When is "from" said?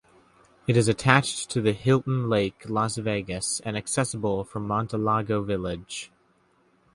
4.43-4.67